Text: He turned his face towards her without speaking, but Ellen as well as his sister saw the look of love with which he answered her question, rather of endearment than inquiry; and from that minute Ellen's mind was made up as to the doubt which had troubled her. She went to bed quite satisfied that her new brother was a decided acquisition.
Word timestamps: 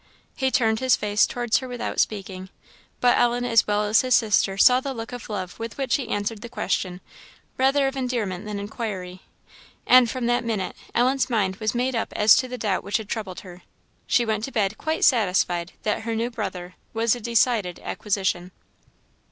He 0.35 0.49
turned 0.49 0.79
his 0.79 0.95
face 0.95 1.27
towards 1.27 1.59
her 1.59 1.67
without 1.67 1.99
speaking, 1.99 2.49
but 3.01 3.19
Ellen 3.19 3.45
as 3.45 3.67
well 3.67 3.83
as 3.83 4.01
his 4.01 4.15
sister 4.15 4.57
saw 4.57 4.79
the 4.79 4.95
look 4.95 5.11
of 5.13 5.29
love 5.29 5.59
with 5.59 5.77
which 5.77 5.93
he 5.93 6.07
answered 6.09 6.41
her 6.41 6.49
question, 6.49 7.01
rather 7.55 7.85
of 7.85 7.95
endearment 7.95 8.45
than 8.45 8.57
inquiry; 8.57 9.21
and 9.85 10.09
from 10.09 10.25
that 10.25 10.43
minute 10.43 10.75
Ellen's 10.95 11.29
mind 11.29 11.57
was 11.57 11.75
made 11.75 11.95
up 11.95 12.11
as 12.15 12.35
to 12.37 12.47
the 12.47 12.57
doubt 12.57 12.83
which 12.83 12.97
had 12.97 13.09
troubled 13.09 13.41
her. 13.41 13.61
She 14.07 14.25
went 14.25 14.43
to 14.45 14.51
bed 14.51 14.75
quite 14.79 15.05
satisfied 15.05 15.73
that 15.83 16.01
her 16.01 16.15
new 16.15 16.31
brother 16.31 16.73
was 16.95 17.13
a 17.13 17.21
decided 17.21 17.79
acquisition. 17.83 18.49